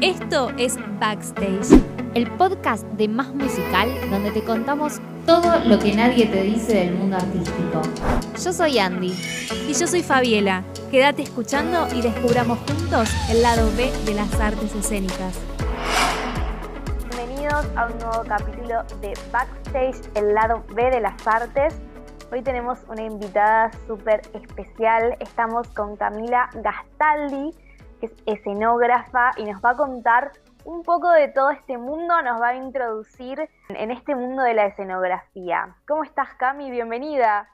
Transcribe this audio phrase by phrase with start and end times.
[0.00, 1.80] Esto es Backstage,
[2.14, 6.94] el podcast de Más Musical donde te contamos todo lo que nadie te dice del
[6.94, 7.80] mundo artístico.
[8.42, 9.14] Yo soy Andy.
[9.68, 10.64] Y yo soy Fabiela.
[10.90, 15.38] Quédate escuchando y descubramos juntos el lado B de las artes escénicas.
[17.10, 21.74] Bienvenidos a un nuevo capítulo de Backstage, el lado B de las artes.
[22.32, 25.16] Hoy tenemos una invitada súper especial.
[25.20, 27.54] Estamos con Camila Gastaldi,
[28.08, 30.32] que es escenógrafa y nos va a contar
[30.64, 34.66] un poco de todo este mundo, nos va a introducir en este mundo de la
[34.66, 35.76] escenografía.
[35.86, 36.70] ¿Cómo estás, Cami?
[36.70, 37.48] Bienvenida.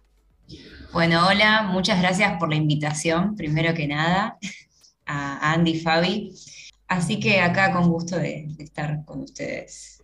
[0.92, 4.38] Bueno, hola, muchas gracias por la invitación, primero que nada,
[5.06, 6.34] a Andy y Fabi.
[6.88, 10.02] Así que acá con gusto de, de estar con ustedes.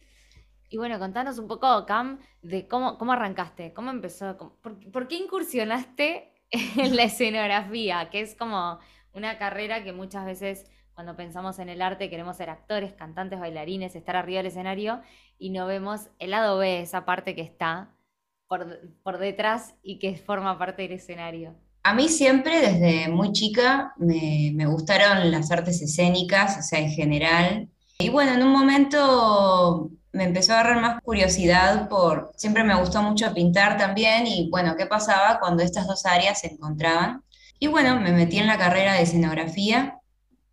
[0.68, 4.36] Y bueno, contanos un poco, Cam, de cómo, cómo arrancaste, cómo empezó,
[4.92, 8.78] por, qué incursionaste en la escenografía, que es como
[9.16, 13.96] una carrera que muchas veces cuando pensamos en el arte queremos ser actores, cantantes, bailarines,
[13.96, 15.00] estar arriba del escenario
[15.38, 17.90] y no vemos el lado B, esa parte que está
[18.46, 21.54] por, por detrás y que forma parte del escenario.
[21.82, 26.90] A mí siempre, desde muy chica, me, me gustaron las artes escénicas, o sea, en
[26.90, 27.68] general.
[27.98, 33.02] Y bueno, en un momento me empezó a agarrar más curiosidad por, siempre me gustó
[33.02, 37.22] mucho pintar también y bueno, ¿qué pasaba cuando estas dos áreas se encontraban?
[37.58, 39.98] Y bueno, me metí en la carrera de escenografía.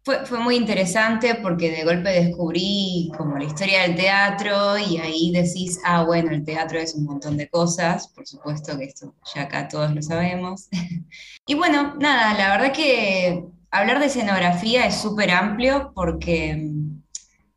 [0.05, 5.31] Fue, fue muy interesante porque de golpe descubrí como la historia del teatro y ahí
[5.31, 9.43] decís, ah, bueno, el teatro es un montón de cosas, por supuesto que esto ya
[9.43, 10.67] acá todos lo sabemos.
[11.47, 16.69] y bueno, nada, la verdad que hablar de escenografía es súper amplio porque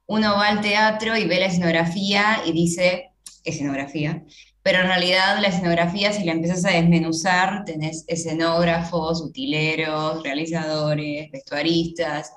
[0.06, 3.10] uno va al teatro y ve la escenografía y dice
[3.44, 4.24] escenografía,
[4.66, 12.32] pero en realidad la escenografía, si la empiezas a desmenuzar, tenés escenógrafos, utileros, realizadores, vestuaristas,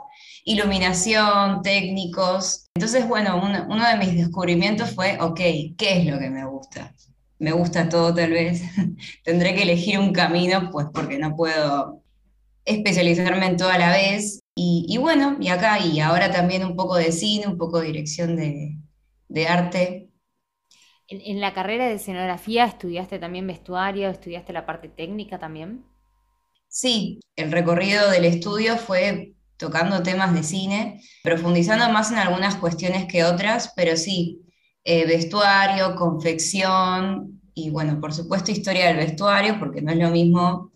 [0.46, 2.68] iluminación, técnicos.
[2.76, 5.40] Entonces, bueno, uno, de mis descubrimientos fue, ok,
[5.76, 6.94] ¿qué es lo que me gusta?
[7.40, 8.62] Me gusta todo tal vez.
[9.24, 12.04] Tendré que elegir un camino, pues porque no puedo
[12.64, 14.40] especializarme en todo a la vez.
[14.54, 18.36] Y, bueno, y acá y ahora también un poco de cine, un poco de dirección
[18.36, 20.09] de, arte.
[21.10, 25.84] En, la carrera de escenografía estudiaste también vestuario, estudiaste la parte técnica también.
[26.68, 33.06] Sí, el recorrido del estudio fue tocando temas de cine, profundizando más en algunas cuestiones
[33.06, 34.42] que otras, pero sí,
[34.84, 40.72] eh, vestuario, confección y bueno, por supuesto historia del vestuario, porque no es lo mismo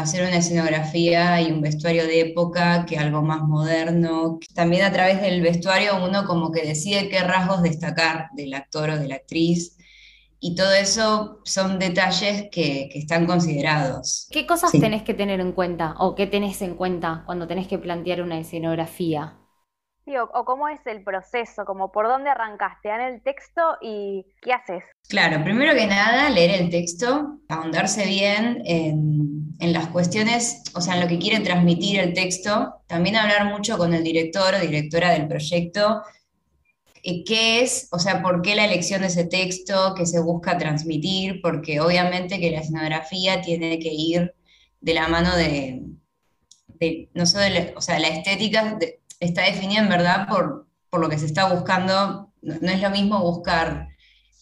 [0.00, 4.38] hacer una escenografía y un vestuario de época que algo más moderno.
[4.54, 8.98] También a través del vestuario uno como que decide qué rasgos destacar del actor o
[8.98, 9.76] de la actriz.
[10.42, 14.26] Y todo eso son detalles que, están considerados.
[14.30, 17.78] ¿Qué cosas tenés que tener en cuenta o qué tenés en cuenta cuando tenés que
[17.78, 19.39] plantear una escenografía?
[20.16, 24.84] O, cómo es el proceso, como por dónde arrancaste, dan el texto y qué haces.
[25.08, 30.94] Claro, primero que nada, leer el texto, ahondarse bien en en las cuestiones, o sea,
[30.94, 35.12] en lo que quiere transmitir el texto, también hablar mucho con el director o directora
[35.12, 36.02] del proyecto,
[37.02, 40.56] eh, qué es, o sea, por qué la elección de ese texto, qué se busca
[40.56, 44.34] transmitir, porque obviamente que la escenografía tiene que ir
[44.80, 45.82] de la mano de,
[47.12, 48.78] no sé, o sea, la estética
[49.20, 53.20] está definida en verdad por, por, lo que se está buscando, no es lo mismo
[53.20, 53.88] buscar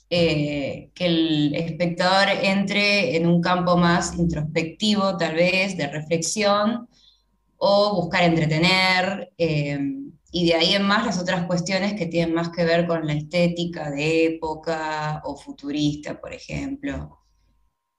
[0.08, 6.88] eh, que el espectador entre en un campo más introspectivo, tal vez, de reflexión,
[7.58, 9.78] o buscar entretener, eh,
[10.30, 13.14] y de ahí en más las otras cuestiones que tienen más que ver con la
[13.14, 17.18] estética de época o futurista, por ejemplo.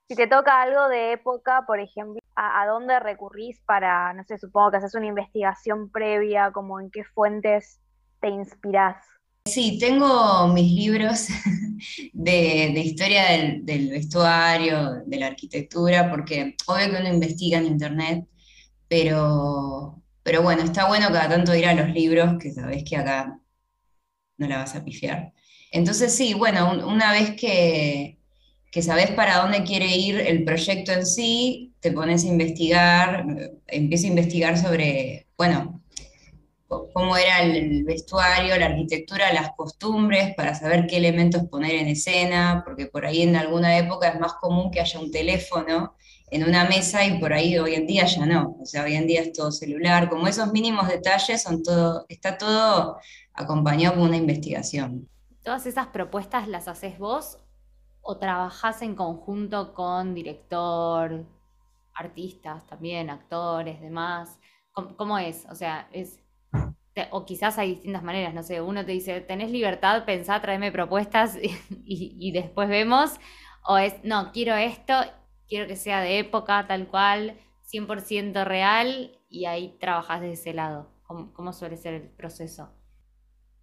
[0.08, 4.70] Si te toca algo de época, por ejemplo, ¿a, dónde recurrís para, no sé, supongo
[4.70, 7.80] que haces una investigación previa, como en qué fuentes
[8.20, 8.96] te inspirás?
[9.46, 11.28] Sí, tengo mis libros
[12.12, 13.24] de, historia
[13.62, 18.26] del, vestuario, de la arquitectura, porque obvio que uno investiga en internet,
[18.88, 23.38] pero, pero bueno, está bueno cada tanto ir a los libros, que sabes que acá
[24.36, 25.32] no la vas a pifiar.
[25.72, 28.18] Entonces sí, bueno, una vez que,
[28.70, 33.26] que sabes para dónde quiere ir el proyecto en sí, te pones a investigar,
[33.66, 35.80] empiezo a investigar sobre, bueno,
[36.92, 42.62] cómo era el vestuario, la arquitectura, las costumbres, para saber qué elementos poner en escena,
[42.64, 45.96] porque por ahí en alguna época es más común que haya un teléfono
[46.30, 49.08] en una mesa y por ahí hoy en día ya no, o sea, hoy en
[49.08, 52.98] día es todo celular, como esos mínimos detalles son todo, está todo
[53.34, 55.08] acompañado con una investigación.
[55.42, 57.38] ¿Todas esas propuestas las haces vos
[58.02, 61.24] o trabajás en conjunto con director,
[62.00, 64.38] artistas también, actores, demás?
[64.72, 65.46] ¿Cómo, es?
[65.50, 66.20] O sea, es
[67.10, 71.38] o quizás hay distintas maneras, no sé, uno te dice, tenés libertad, pensá, tráeme propuestas
[71.84, 73.12] y, después vemos,
[73.64, 74.94] o es, no, quiero esto,
[75.48, 77.38] quiero que sea de época tal cual,
[77.72, 80.90] 100% real, y ahí trabajas de ese lado.
[81.06, 82.72] ¿Cómo, suele ser el proceso?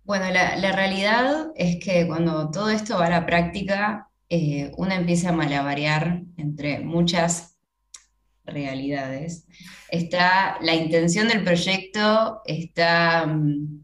[0.04, 5.30] Bueno, la, realidad es que cuando todo esto va a la práctica, eh, uno empieza
[5.30, 7.57] a malabarear entre muchas
[8.48, 9.46] realidades.
[9.90, 13.84] Está la intención del proyecto, está mm,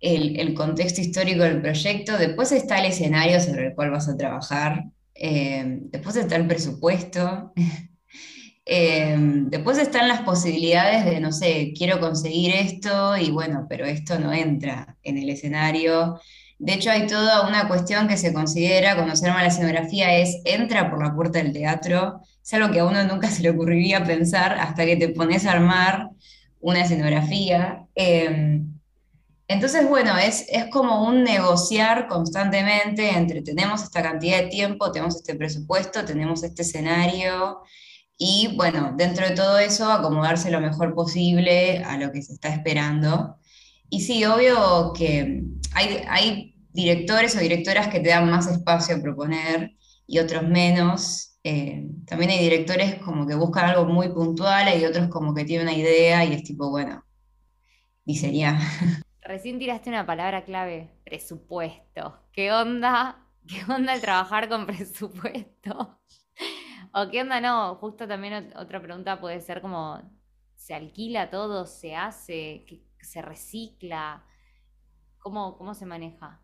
[0.00, 4.84] el, contexto histórico del proyecto, después está el escenario sobre el cual vas a trabajar,
[5.14, 7.52] eh, después está el presupuesto,
[8.64, 14.18] eh, después están las posibilidades de, no sé, quiero conseguir esto y bueno, pero esto
[14.18, 16.20] no entra en el escenario.
[16.58, 20.42] De hecho, hay toda una cuestión que se considera cuando se arma la escenografía es
[20.44, 22.20] entra por la puerta del teatro.
[22.42, 25.52] Es algo que a uno nunca se le ocurriría pensar hasta que te pones a
[25.52, 26.10] armar
[26.60, 27.86] una escenografía.
[27.94, 28.74] Em,
[29.48, 35.16] entonces, bueno, es, es como un negociar constantemente entre tenemos esta cantidad de tiempo, tenemos
[35.16, 37.62] este presupuesto, tenemos este escenario
[38.16, 42.50] y, bueno, dentro de todo eso, acomodarse lo mejor posible a lo que se está
[42.50, 43.38] esperando.
[43.88, 45.42] Y sí, obvio que
[45.72, 49.72] hay, hay directores o directoras que te dan más espacio a proponer
[50.06, 51.29] y otros menos.
[51.42, 55.68] Eh, también hay directores como que buscan algo muy puntual y otros como que tienen
[55.68, 57.04] una idea y es tipo, bueno,
[58.04, 58.58] diseñar.
[59.22, 62.18] Recién tiraste una palabra clave, presupuesto.
[62.32, 63.26] ¿Qué onda?
[63.46, 66.00] ¿Qué onda el trabajar con presupuesto?
[66.92, 67.76] ¿O qué onda no?
[67.76, 70.00] Justo también otra pregunta puede ser como,
[70.56, 71.66] ¿se alquila todo?
[71.66, 72.66] ¿Se hace?
[73.00, 74.24] ¿Se recicla?
[75.18, 76.40] ¿Cómo, cómo se maneja?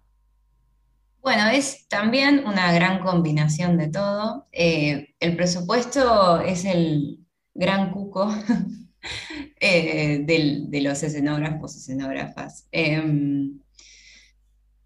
[1.27, 4.47] Bueno, es también una gran combinación de todo.
[4.53, 7.19] Eh, el presupuesto es el
[7.53, 8.33] gran cuco
[9.61, 12.69] eh, de los escenógrafos, escenógrafas.
[12.71, 13.59] Em,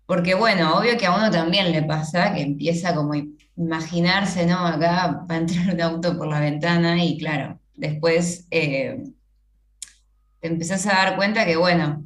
[0.06, 3.12] porque bueno, obvio que a uno también le pasa que empieza como
[3.56, 4.66] imaginarse, ¿no?
[4.66, 9.12] Acá va a entrar un auto por la ventana y claro, después eh,
[10.40, 12.02] te empezás a dar cuenta que bueno,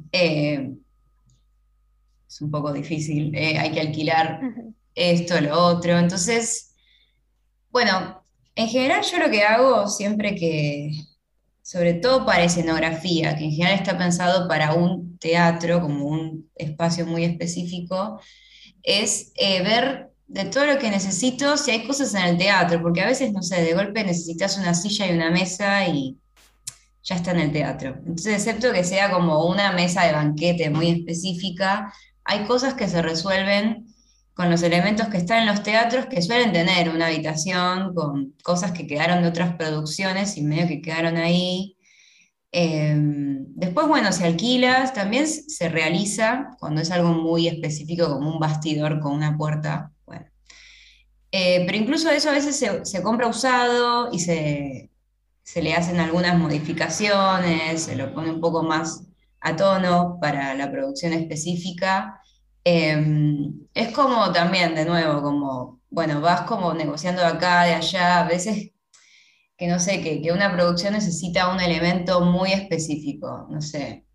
[2.35, 4.41] es un poco difícil, eh, hay que alquilar
[4.93, 5.97] esto, lo otro.
[5.97, 6.75] Entonces,
[7.69, 10.91] bueno, en general yo lo que hago siempre que,
[11.61, 17.05] sobre todo para escenografía, que en general está pensado para un teatro como un espacio
[17.05, 18.19] muy específico,
[18.83, 23.01] es eh, ver de todo lo que necesito si hay cosas en el teatro, porque
[23.01, 26.17] a veces, no sé, de golpe necesitas una silla y una mesa y
[27.01, 27.95] ya está en el teatro.
[27.99, 31.93] Entonces, excepto que sea como una mesa de banquete muy específica,
[32.25, 33.85] hay cosas que se resuelven
[34.33, 38.71] con los elementos que están en los teatros que suelen tener una habitación con cosas
[38.73, 41.77] que quedaron de otras producciones y medio que quedaron ahí.
[42.51, 48.39] Em, después, bueno, se alquila, también se realiza cuando es algo muy específico como un
[48.39, 49.91] bastidor con una puerta.
[50.05, 50.25] Bueno.
[51.31, 54.89] Eh, pero incluso eso a veces se, compra usado y se,
[55.43, 59.04] se le hacen algunas modificaciones, se lo pone un poco más
[59.45, 62.19] a tono para la producción específica.
[62.63, 68.21] Em, es como también, de nuevo, como, bueno, vas como negociando de acá, de allá,
[68.21, 68.71] a veces
[69.57, 74.05] que no sé, que, que una producción necesita un elemento muy específico, no sé.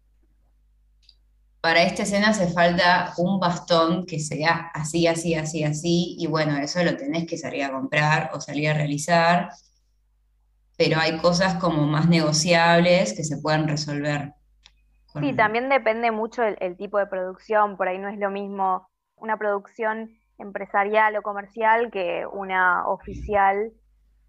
[1.61, 6.59] Para esta escena hace falta un bastón que sea así, así, así, así, y bueno,
[6.59, 9.51] eso lo tenés que salir a comprar o salir a realizar,
[10.77, 14.35] pero hay cosas como más negociables que se pueden resolver.
[15.19, 19.37] Sí, también depende mucho el, tipo de producción, por ahí no es lo mismo una
[19.37, 23.73] producción empresarial o comercial que una oficial,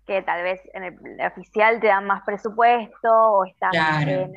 [0.08, 3.70] que tal vez en el, oficial te dan más presupuesto o está
[4.02, 4.32] en el,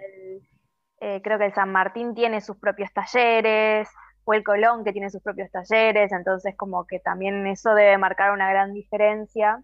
[1.01, 3.89] eh, creo que el San Martín tiene sus propios talleres,
[4.25, 8.33] o el Colón que tiene sus propios talleres, entonces como que también eso debe marcar
[8.33, 9.63] una gran diferencia.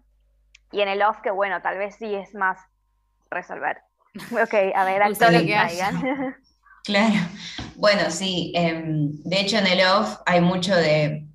[0.71, 2.59] Y en el off, que bueno, tal vez sí es más
[3.29, 3.77] resolver.
[4.31, 6.35] Ok, a ver, actores que caigan.
[6.83, 7.15] Claro,
[7.75, 11.27] bueno, sí, em, de hecho en el off hay mucho de,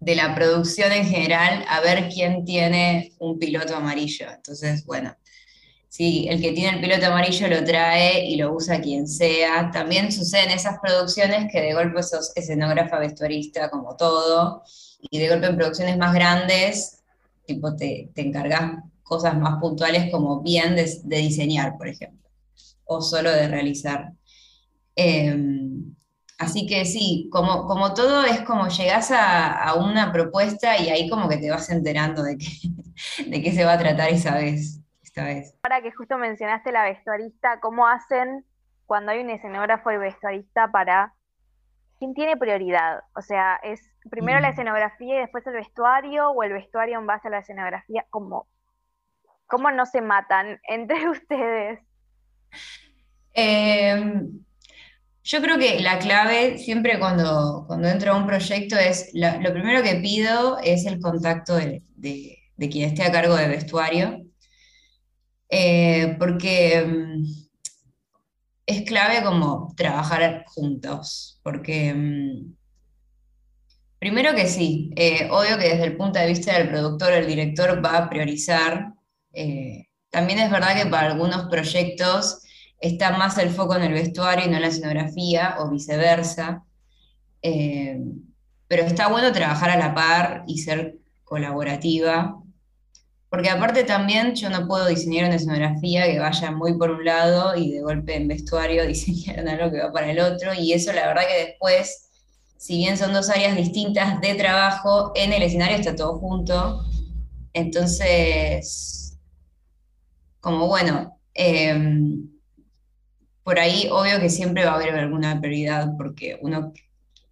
[0.00, 4.26] de la producción en general, a ver quién tiene un piloto amarillo.
[4.30, 5.16] Entonces, bueno,
[5.88, 9.70] si el que tiene el piloto amarillo lo trae y lo usa quien sea.
[9.72, 14.64] También suceden esas producciones que de golpe sos escenógrafa, vestuarista, como todo,
[15.08, 16.98] y de golpe en producciones más grandes,
[17.46, 22.28] tipo te, te encargas cosas más puntuales como bien de diseñar, por ejemplo,
[22.86, 24.12] o solo de realizar.
[24.96, 25.94] Em,
[26.38, 31.28] así que sí, como, como todo es como llegas a, una propuesta y ahí como
[31.28, 35.24] que te vas enterando de, qué de qué se va a tratar esa vez, esta
[35.24, 35.54] vez.
[35.62, 38.44] Ahora que justo mencionaste la vestuarista, ¿cómo hacen
[38.86, 41.14] cuando hay un escenógrafo y vestuarista para
[41.98, 43.02] quién tiene prioridad.
[43.14, 44.52] O sea, es primero la Mm.
[44.52, 48.04] escenografía y después el vestuario, o el vestuario en base a la escenografía.
[48.10, 48.46] ¿Cómo,
[49.46, 51.80] cómo no se matan entre ustedes?
[53.34, 54.28] Eh,
[55.24, 59.82] yo creo que la clave siempre cuando, cuando entro a un proyecto es, lo primero
[59.82, 64.20] que pido es el contacto de, de- de quien esté a cargo de vestuario,
[65.48, 67.24] Eh, porque mm,
[68.66, 72.54] es clave como trabajar juntos, porque mm,
[73.98, 77.84] primero que sí, eh, obvio que desde el punto de vista del productor, el director
[77.84, 78.92] va a priorizar.
[79.32, 82.40] eh, también es verdad que para algunos proyectos
[82.80, 86.64] está más el foco en el vestuario y no en la escenografía, o viceversa.
[87.42, 88.00] Eh,
[88.66, 92.40] pero está bueno trabajar a la par y ser colaborativa,
[93.28, 97.56] porque aparte también yo no puedo diseñar una escenografía que vaya muy por un lado
[97.56, 101.08] y de golpe en vestuario diseñar algo que va para el otro, y eso la
[101.08, 102.10] verdad que después,
[102.56, 106.84] si bien son dos áreas distintas de trabajo, en el escenario está todo junto,
[107.52, 109.18] entonces,
[110.40, 112.28] como bueno, em,
[113.44, 116.72] por ahí obvio que siempre va a haber alguna prioridad porque uno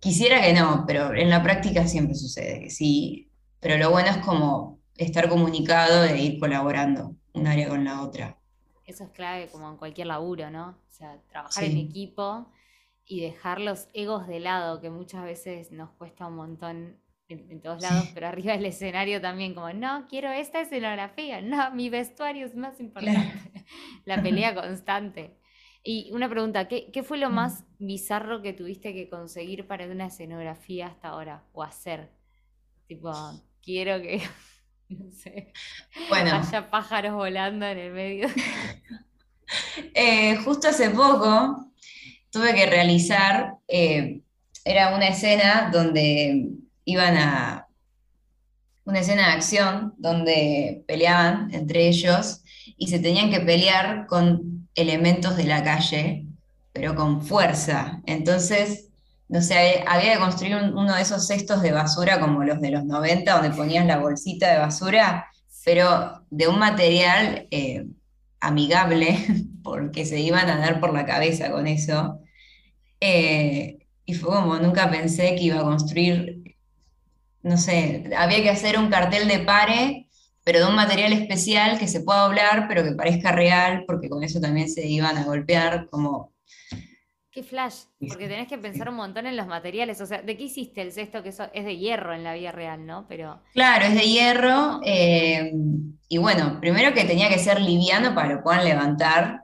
[0.00, 3.30] quisiera que no, pero en la práctica siempre sucede que sí.
[3.60, 8.38] Pero lo bueno es como estar comunicado e ir colaborando un área con la otra.
[8.84, 10.70] Eso es clave como en cualquier laburo, ¿no?
[10.70, 11.78] O sea, trabajar en Sí.
[11.78, 12.50] equipo
[13.06, 17.60] y dejar los egos de lado, que muchas veces nos cuesta un montón en, en
[17.62, 22.46] todos lados, pero arriba del escenario también, como, no, quiero esta escenografía, no, mi vestuario
[22.46, 23.64] es más importante.
[24.04, 25.38] La pelea constante.
[25.84, 27.34] Y una pregunta, ¿qué, qué fue lo Mm.
[27.34, 31.44] más bizarro que tuviste que conseguir para una escenografía hasta ahora?
[31.52, 32.10] O hacer.
[32.86, 33.12] Tipo,
[33.62, 34.22] quiero que,
[34.88, 35.52] no sé,
[36.08, 38.28] Bueno, haya pájaros volando en el medio.
[39.94, 41.72] eh, justo hace poco
[42.30, 44.22] tuve que realizar, eh,
[44.64, 46.48] era una escena donde
[46.84, 47.68] iban a,
[48.84, 52.41] una escena de acción donde peleaban entre ellos
[52.76, 56.26] y se tenían que pelear con elementos de la calle,
[56.72, 58.00] pero con fuerza.
[58.06, 58.88] Entonces,
[59.28, 62.70] no sé, había que construir un- uno de esos cestos de basura como los de
[62.70, 65.26] los 90, donde ponías la bolsita de basura,
[65.64, 67.86] pero de un material eh,
[68.40, 69.16] amigable,
[69.62, 72.20] porque se iban a dar por la cabeza con eso.
[73.00, 76.56] Eh, y fue como nunca pensé que iba a construir,
[77.42, 80.01] no sé, había que hacer un cartel de pare,
[80.44, 84.22] pero de un material especial que se pueda doblar, pero que parezca real, porque con
[84.24, 86.32] eso también se iban a golpear, como,
[87.32, 90.02] Qué flash, porque tenés que pensar un montón en los materiales.
[90.02, 91.22] O sea, ¿de qué hiciste el cesto?
[91.22, 93.06] Que eso es de hierro en la vida real, ¿no?
[93.08, 95.50] Pero claro, es de hierro, eh,
[96.08, 99.41] y bueno, primero que tenía que ser liviano para que lo puedan levantar,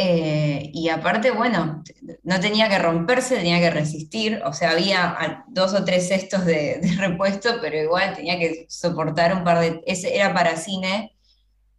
[0.00, 1.82] eh, y aparte, bueno,
[2.22, 6.78] no tenía que romperse, tenía que resistir, o sea, había dos o tres cestos de,
[6.82, 9.82] de repuesto, pero igual tenía que soportar un par de...
[9.86, 11.16] Ese era para cine,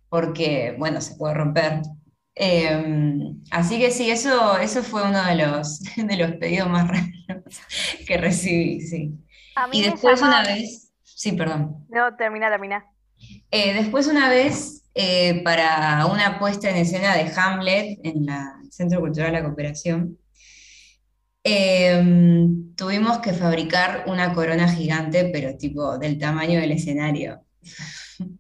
[0.10, 1.82] porque, bueno, se puede romper.
[2.36, 3.14] Eh,
[3.52, 7.10] así que sí, eso, eso fue uno de los, de los pedidos más raros
[8.08, 9.14] que recibí, sí.
[9.56, 11.86] A mí Y después llama- una vez, sí, perdón.
[11.90, 12.86] No, termina, termina.
[13.52, 19.00] Eh, después una vez, eh, para una puesta en escena de Hamlet en la Centro
[19.00, 20.18] Cultural La Cooperación,
[21.44, 27.42] eh, tuvimos que fabricar una corona gigante, pero tipo del tamaño del escenario.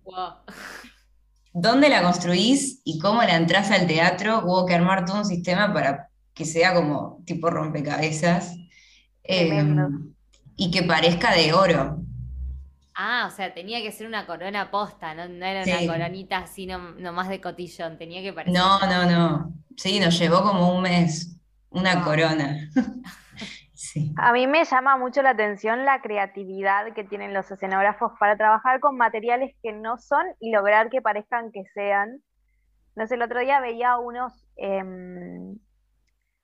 [0.04, 0.34] wow.
[1.54, 4.44] ¿Dónde la construís y cómo la entrás al teatro?
[4.46, 8.56] Hubo que armar todo un sistema para que sea como tipo rompecabezas
[9.24, 9.90] eh, Tremendo.
[10.56, 12.04] y que parezca de oro.
[13.02, 15.72] Ah, o sea, tenía que ser una corona posta, no, no era Sí.
[15.72, 18.60] una coronita así no, nomás de cotillón, tenía que parecer.
[18.60, 19.54] No, no, no.
[19.78, 21.38] Sí, nos llevó como un mes
[21.70, 22.04] una Wow.
[22.04, 22.70] corona.
[23.74, 24.14] Sí.
[24.18, 28.82] A mí me llama mucho la atención la creatividad que tienen los escenógrafos para trabajar
[28.82, 32.22] con materiales que no son y lograr que parezcan que sean.
[32.98, 35.58] No sé, el otro día veía unos, em,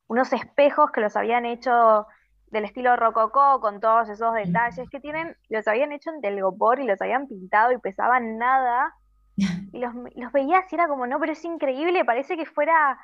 [0.07, 2.07] unos espejos que los habían hecho
[2.55, 6.85] del estilo rococó, con todos esos detalles que tienen, los habían hecho en telgopor y
[6.85, 8.93] los habían pintado y pesaban nada.
[9.73, 12.97] Y los, los veías y era como, no, pero es increíble, parece que fuera,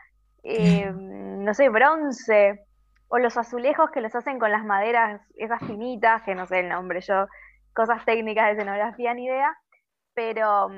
[0.44, 2.66] eh, no sé, bronce.
[3.10, 6.70] O los azulejos que los hacen con las maderas, esas finitas, que no sé el
[6.70, 7.28] nombre, yo,
[7.74, 9.54] cosas técnicas de escenografía ni idea,
[10.14, 10.70] pero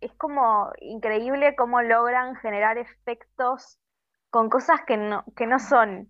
[0.00, 3.80] es como increíble cómo logran generar efectos
[4.30, 6.08] con cosas que no, que no son.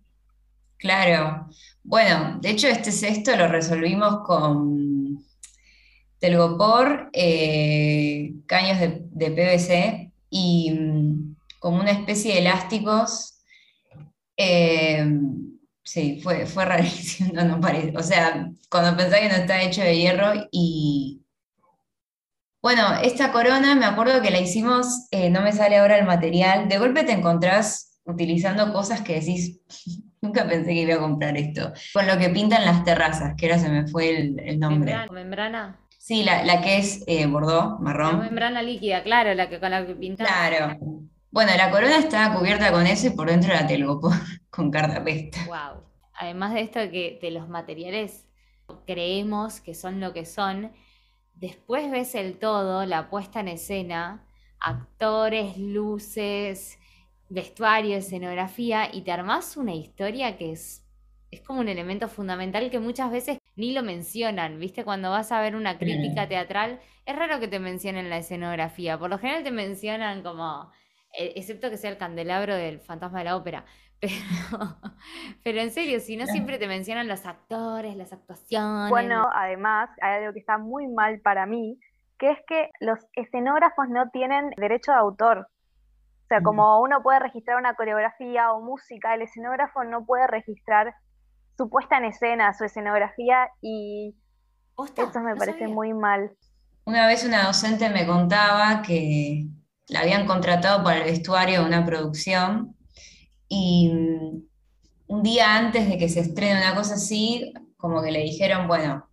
[0.83, 1.47] Claro.
[1.81, 5.25] Bueno, de hecho este cesto lo resolvimos con
[6.19, 13.39] telgopor, eh, caños de, PVC y mm, como una especie de elásticos
[14.37, 15.05] Eh,
[15.83, 17.93] sí, fue, fue rarísimo, no, parece.
[17.97, 21.21] O sea, cuando pensé que no está hecho de hierro y...
[22.61, 26.67] Bueno, esta corona me acuerdo que la hicimos, eh, no me sale ahora el material,
[26.69, 29.59] de golpe te encontrás utilizando cosas que decís,
[30.23, 33.59] nunca pensé que iba a comprar esto, con lo que pintan las terrazas, que ahora
[33.59, 34.91] se me fue el, el nombre.
[34.91, 35.11] Membrana.
[35.11, 35.79] membrana.
[35.99, 38.19] Sí, la, la que es eh, bordó, La marrón.
[38.19, 40.27] membrana líquida, claro, la que con la que pintas.
[40.27, 40.77] Claro.
[41.31, 44.13] Bueno, la corona está cubierta con eso y por dentro la telgopor
[44.49, 45.39] con cartapesta.
[45.45, 45.83] Wow.
[46.15, 48.25] Además de esto que de los materiales
[48.85, 50.71] creemos que son lo que son,
[51.35, 54.23] después ves el todo, la puesta en escena,
[54.59, 56.77] actores, luces,
[57.29, 60.85] vestuario, escenografía, y te armás una historia que es,
[61.31, 64.83] es como un elemento fundamental que muchas veces ni lo mencionan, ¿viste?
[64.83, 69.09] Cuando vas a ver una crítica teatral, es raro que te mencionen la escenografía, por
[69.09, 70.71] lo general te mencionan como,
[71.17, 73.65] eh, excepto que sea el candelabro del fantasma de la ópera,
[73.99, 74.77] pero,
[75.43, 78.89] pero en serio, si no siempre te mencionan los actores, las actuaciones.
[78.89, 81.79] Bueno, además, hay algo que está muy mal para mí,
[82.17, 85.47] que es que los escenógrafos no tienen derecho de autor.
[86.33, 90.95] O sea, como uno puede registrar una coreografía o música, el escenógrafo no puede registrar
[91.57, 94.15] su puesta en escena, su escenografía, y
[94.75, 95.03] ¿Posta?
[95.03, 95.75] eso me No parece sabía.
[95.75, 96.31] muy mal.
[96.85, 99.45] Una vez una docente me contaba que
[99.89, 102.75] la habían contratado para el vestuario de una producción
[103.47, 104.41] y mm,
[105.07, 109.07] un día antes de que se estrene una cosa así, como que le dijeron, bueno,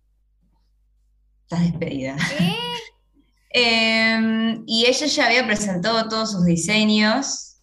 [1.43, 2.15] estás despedida.
[2.37, 2.70] ¿Qué?
[3.53, 7.57] Em, y ella ya había presentado todos sus diseños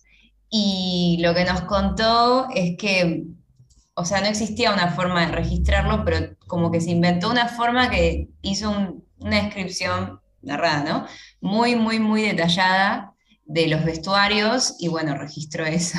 [0.51, 3.25] y lo que nos contó es que,
[3.95, 7.91] o sea, no existía una forma de registrarlo, pero como que se inventó una forma
[7.91, 11.07] que hizo un- una descripción narrada, ¿no?
[11.41, 13.15] Muy, muy, muy detallada
[13.45, 15.99] de los vestuarios y bueno, registró eso.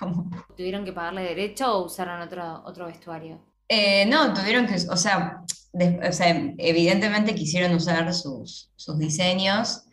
[0.56, 3.40] ¿Tuvieron que pagarle derecho o usaron otro, otro vestuario?
[3.72, 9.84] Eh, no, tuvieron que, o sea, o sea, evidentemente quisieron usar sus, sus diseños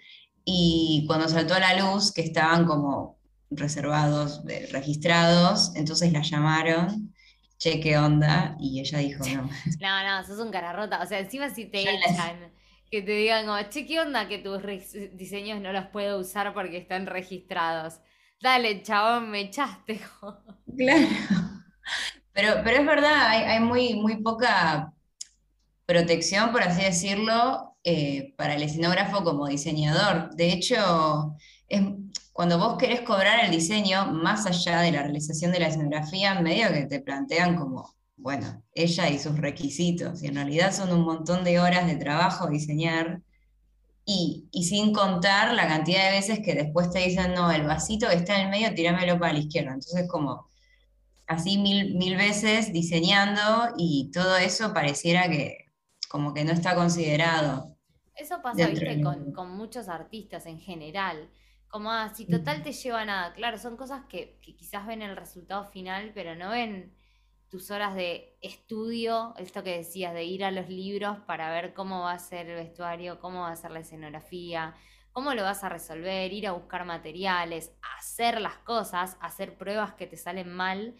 [0.44, 3.20] y cuando saltó a la luz, que estaban como
[3.52, 7.14] reservados, eh, registrados, entonces la llamaron,
[7.60, 8.56] che, ¿qué onda?
[8.60, 9.48] Y ella dijo, no.
[9.80, 11.00] No, no, sos un cara rota.
[11.04, 12.52] O sea, encima si te echan,
[12.90, 14.60] que te digan como, che, ¿qué onda que tus
[15.14, 18.00] diseños no los puedo usar porque están registrados?
[18.42, 20.02] Dale, chabón, me echaste.
[20.76, 21.08] Claro.
[22.38, 24.94] Pero, pero es verdad, hay, muy, muy poca
[25.88, 30.36] protección, por así decirlo, eh, para el escenógrafo como diseñador.
[30.36, 31.36] De hecho,
[31.68, 31.82] es,
[32.34, 36.72] cuando vos querés cobrar el diseño, más allá de la realización de la escenografía, medio
[36.72, 41.44] que te plantean como, bueno, ella y sus requisitos, y en realidad son un montón
[41.44, 43.24] de horas de trabajo diseñar.
[44.06, 48.08] Y, y sin contar la cantidad de veces que después te dicen, no, el vasito
[48.08, 49.72] que está en el medio, tirámelo para la izquierda.
[49.74, 50.48] Entonces, como
[51.28, 55.66] así mil, mil veces diseñando y todo eso pareciera que
[56.10, 57.78] como que no está considerado.
[58.16, 59.02] Eso pasa, viste,
[59.36, 61.30] con muchos artistas en general.
[61.68, 63.34] Como, ah, si total te lleva a nada.
[63.34, 66.96] Claro, son cosas que, que quizás ven el resultado final, pero no ven
[67.50, 72.02] tus horas de estudio, esto que decías, de ir a los libros para ver cómo
[72.02, 74.76] va a ser el vestuario, cómo va a ser la escenografía,
[75.12, 80.08] cómo lo vas a resolver, ir a buscar materiales, hacer las cosas, hacer pruebas que
[80.08, 80.96] te salen mal.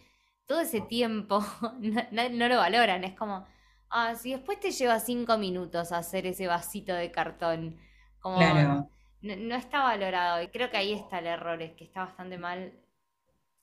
[0.48, 1.40] Todo ese tiempo
[1.80, 3.04] no, no- no lo valoran.
[3.04, 3.46] Es como,
[3.90, 7.78] ah, si después te lleva cinco minutos hacer ese vasito de cartón,
[8.20, 8.90] como Claro.
[9.22, 10.42] no, no está valorado.
[10.42, 12.74] Y creo que ahí está el error, es que está bastante mal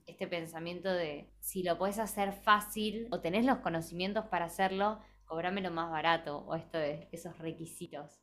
[0.08, 5.72] este pensamiento de si lo puedes hacer fácil o tenés los conocimientos para hacerlo, cobrámelo
[5.72, 8.22] más barato, o esto de esos requisitos.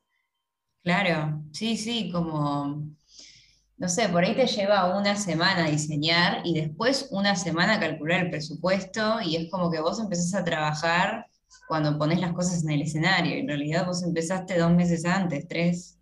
[0.83, 2.89] Claro, sí, sí, como,
[3.83, 8.31] no sé, por ahí te lleva una semana diseñar y después una semana calcular el
[8.31, 11.27] presupuesto y es como que vos empezás a trabajar
[11.67, 13.35] cuando pones las cosas en el escenario.
[13.37, 15.99] En realidad vos empezaste dos meses antes, tres.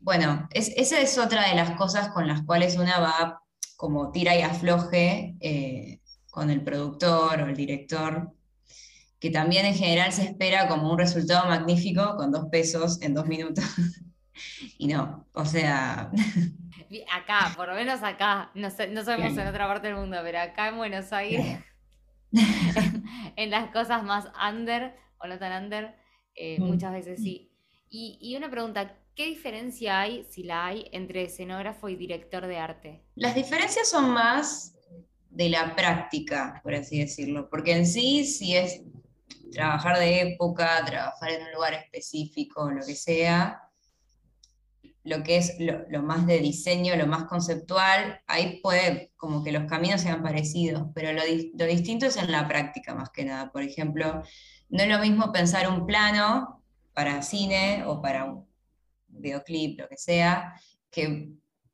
[0.00, 3.42] Bueno, es- esa es otra de las cosas con las cuales una va
[3.76, 8.32] como tira y afloje eh, con el productor o el director,
[9.20, 13.26] que también en general se espera como un resultado magnífico con dos pesos en dos
[13.26, 13.64] minutos.
[14.78, 16.10] Y no, o sea,
[17.12, 20.40] Acá, por lo menos acá, no, sé- no sabemos en otra parte del mundo, pero
[20.40, 21.48] acá en Buenos Aires,
[23.36, 25.94] en las cosas más under o no tan under,
[26.34, 26.64] eh, Mm.
[26.66, 27.52] muchas veces sí.
[27.90, 32.58] Y, y una pregunta, ¿qué diferencia hay, si la hay, entre escenógrafo y director de
[32.58, 33.02] arte?
[33.14, 34.74] las diferencias son más
[35.30, 38.82] de la práctica, por así decirlo, porque en sí, si es
[39.50, 43.60] trabajar de época, trabajar en un lugar específico, lo que sea,
[45.04, 49.64] lo que es lo, más de diseño, lo más conceptual, ahí puede como que los
[49.64, 51.22] caminos sean parecidos, pero lo,
[51.54, 53.50] lo, distinto es en la práctica más que nada.
[53.50, 54.22] Por ejemplo,
[54.68, 56.62] no es lo mismo pensar un plano
[56.92, 58.46] para cine o para un
[59.08, 60.54] videoclip, lo que sea,
[60.90, 61.30] que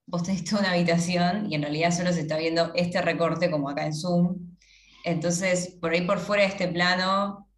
[0.07, 3.69] vos tenés toda una habitación y en realidad solo se está viendo este recorte como
[3.69, 4.57] acá en Zoom.
[5.05, 7.49] Entonces, por ahí por fuera de este plano,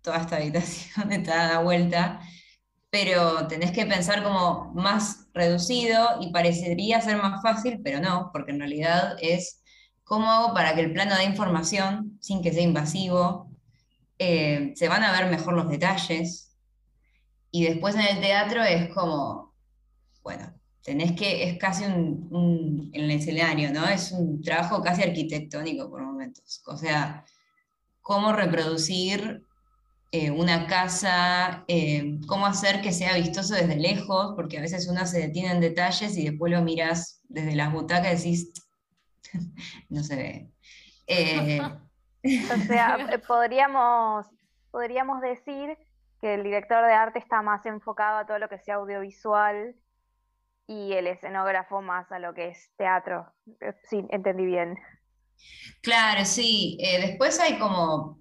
[0.00, 2.20] toda esta habitación está dada vuelta
[2.90, 8.50] pero tenés que pensar como más reducido y parecería ser más fácil, pero no, porque
[8.50, 9.62] en realidad es
[10.02, 13.48] cómo hago para que el plano dé información sin que sea invasivo,
[14.18, 16.50] eh, se van a ver mejor los detalles,
[17.52, 19.54] y después en el teatro es como,
[20.22, 23.86] bueno, tenés que, es casi un, en el escenario, ¿no?
[23.86, 27.24] Es un trabajo casi arquitectónico por momentos, o sea,
[28.00, 29.44] cómo reproducir
[30.12, 35.06] eh, una casa, eh, cómo hacer que sea vistoso desde lejos, porque a veces uno
[35.06, 38.52] se detiene en detalles y después lo miras desde las butacas y decís,
[39.88, 40.50] no se ve.
[41.06, 41.60] Eh,
[42.52, 44.26] o sea, podríamos,
[44.72, 45.78] podríamos decir
[46.20, 49.76] que el director de arte está más enfocado a todo lo que sea audiovisual
[50.66, 53.32] y el escenógrafo más a lo que es teatro.
[53.88, 54.76] Sí, entendí bien.
[55.82, 56.78] Claro, sí.
[57.00, 58.19] después hay como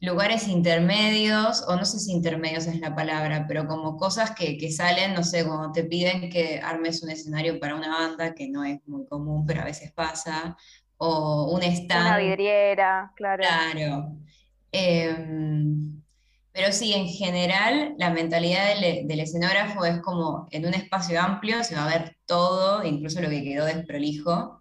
[0.00, 5.14] lugares intermedios, o no sé si intermedios es la palabra, pero como cosas que, salen,
[5.14, 8.78] no sé, cuando te piden que armes un escenario para una banda, que no es
[8.86, 10.56] muy común, pero a veces pasa,
[10.96, 12.06] o un stand.
[12.06, 13.42] Una vidriera, claro.
[13.42, 14.16] Claro.
[14.70, 16.00] Em,
[16.52, 21.64] pero sí, en general, la mentalidad del, del, escenógrafo es como en un espacio amplio
[21.64, 24.57] se va a ver todo, incluso lo que quedó desprolijo,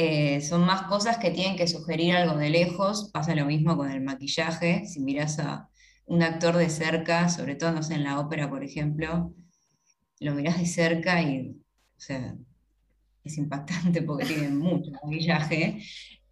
[0.00, 3.10] eh, son más cosas que tienen que sugerir algo de lejos.
[3.12, 4.86] Pasa lo mismo con el maquillaje.
[4.86, 5.68] Si miras a
[6.06, 9.34] un actor de cerca, sobre todo, no sé, en la ópera, por ejemplo,
[10.20, 12.36] lo miras de cerca y, o sea,
[13.24, 15.82] es impactante porque tiene mucho maquillaje.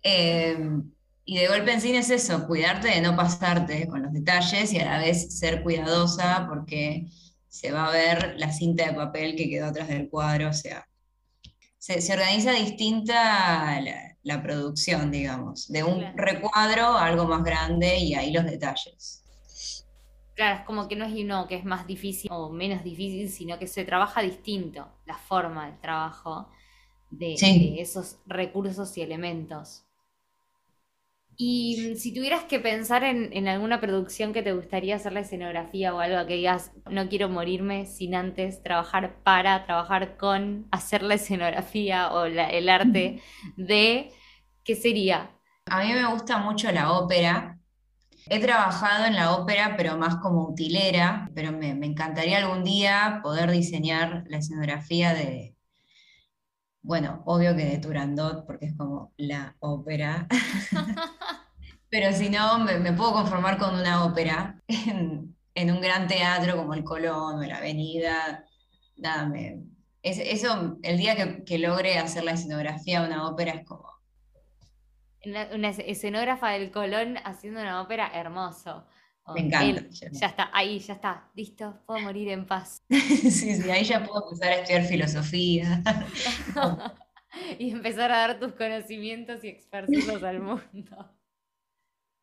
[0.01, 0.89] Em,
[1.25, 4.79] y de golpe en cine es eso, cuidarte de no pasarte con los detalles y
[4.79, 7.09] a la vez ser cuidadosa porque
[7.49, 10.87] se va a ver la cinta de papel que quedó atrás del cuadro, o sea,
[11.87, 13.81] se, organiza distinta
[14.23, 19.23] la, producción, digamos, de un recuadro a algo más grande y ahí los detalles.
[20.35, 23.59] Claro, es como que no es uno que es más difícil o menos difícil, sino
[23.59, 26.49] que se trabaja distinto la forma del trabajo
[27.11, 27.35] de
[27.79, 29.86] esos recursos y elementos.
[31.39, 36.01] Y si tuvieras que pensar en, alguna producción que te gustaría hacer la escenografía o
[36.01, 42.11] algo que digas, no quiero morirme sin antes trabajar para, trabajar con, hacer la escenografía
[42.13, 43.21] o el arte
[43.57, 44.13] de,
[44.65, 45.31] ¿qué sería?
[45.67, 47.59] A mí me gusta mucho la ópera.
[48.29, 53.21] He trabajado en la ópera, pero más como utilera, pero me, me encantaría algún día
[53.23, 55.56] poder diseñar la escenografía de,
[56.87, 60.29] bueno, obvio que de Turandot, porque es como la ópera.
[61.91, 66.85] Pero si no, me, puedo conformar con una ópera en, un gran teatro como el
[66.85, 68.45] Colón o la Avenida.
[68.99, 69.65] Nada, me,
[70.03, 73.91] eso, el día que, logre hacer la escenografía de una ópera es como.
[75.25, 78.87] Una, escenógrafa del Colón haciendo una ópera hermoso.
[79.35, 79.85] Me encanta.
[79.91, 82.83] ya está, ahí ya está, listo, puedo morir en paz.
[82.89, 85.83] sí, sí, ahí ya puedo empezar a estudiar filosofía.
[87.59, 91.17] y empezar a dar tus conocimientos y esparcirlos al mundo.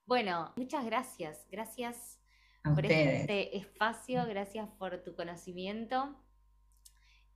[0.05, 1.45] Bueno, muchas gracias.
[1.49, 2.19] Gracias
[2.63, 6.15] por este espacio, gracias por tu conocimiento.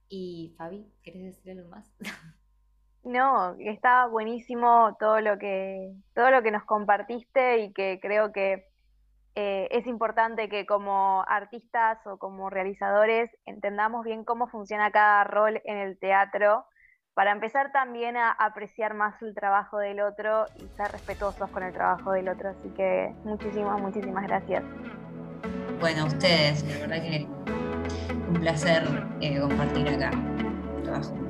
[0.09, 1.91] Y Fabi, ¿quieres decir algo más?
[3.03, 8.66] No, está buenísimo todo lo que todo lo que nos compartiste y que creo que
[9.39, 15.61] eh, es importante que como artistas o como realizadores entendamos bien cómo funciona cada rol
[15.63, 16.65] en el teatro
[17.13, 21.71] para empezar también a apreciar más el trabajo del otro y ser respetuosos con el
[21.71, 22.49] trabajo del otro.
[22.49, 24.63] Así que muchísimas, muchísimas gracias.
[25.79, 27.27] Bueno, ustedes, la verdad que
[28.29, 28.87] un placer
[29.21, 30.09] eh, compartir acá,
[30.83, 31.26] trabajo juntos.